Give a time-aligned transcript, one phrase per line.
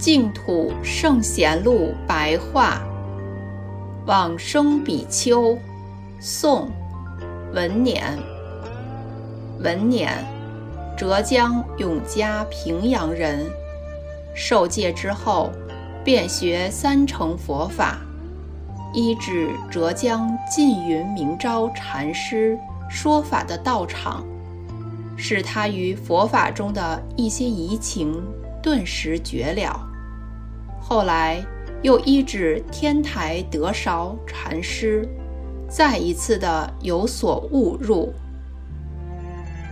[0.00, 2.80] 净土圣贤录白话，
[4.06, 5.58] 往生比丘，
[6.18, 6.70] 宋，
[7.52, 8.18] 文年。
[9.58, 10.10] 文年，
[10.96, 13.44] 浙江永嘉平阳人。
[14.34, 15.50] 受戒之后，
[16.02, 17.98] 便学三乘佛法，
[18.94, 24.24] 依至浙江缙云明昭禅师说法的道场，
[25.14, 28.18] 使他于佛法中的一些疑情
[28.62, 29.88] 顿时绝了。
[30.90, 31.40] 后来
[31.82, 35.08] 又依止天台德韶禅师，
[35.68, 38.12] 再一次的有所悟入。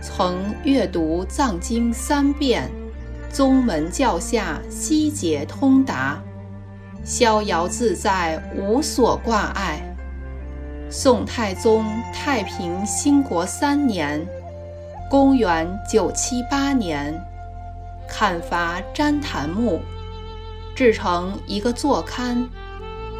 [0.01, 2.71] 曾阅读藏经三遍，
[3.29, 6.23] 宗门教下悉皆通达，
[7.03, 9.81] 逍遥自在，无所挂碍。
[10.89, 11.83] 宋太宗
[12.13, 14.25] 太平兴国三年，
[15.09, 17.13] 公元九七八年，
[18.07, 19.81] 砍伐旃檀木。
[20.79, 22.47] 制成一个座龛，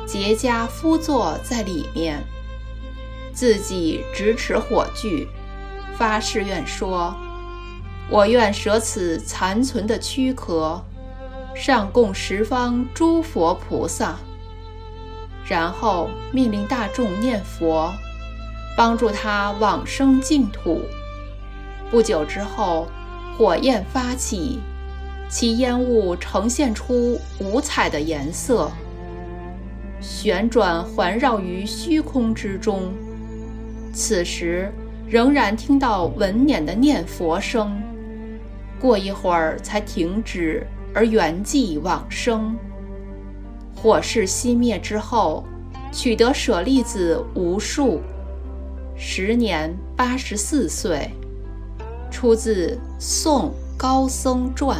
[0.08, 2.24] 结跏趺坐在里面，
[3.34, 5.28] 自己执持火炬，
[5.98, 7.14] 发誓愿说
[8.10, 10.82] ：“我愿舍此残存的躯壳，
[11.54, 14.16] 上供十方诸佛菩萨。”
[15.46, 17.92] 然后命令大众念佛，
[18.78, 20.84] 帮助他往生净土。
[21.92, 22.88] 不久之后，
[23.38, 24.62] 火焰发起。
[25.30, 28.72] 其烟雾呈现出五彩的颜色，
[30.02, 32.92] 旋转环绕于虚空之中。
[33.94, 34.74] 此时
[35.08, 37.80] 仍然听到文念的念佛声，
[38.80, 42.56] 过一会儿才停止，而圆寂往生。
[43.76, 45.44] 火势熄灭之后，
[45.92, 48.02] 取得舍利子无数，
[48.98, 51.08] 时年八十四岁。
[52.10, 54.78] 出自《宋高僧传》。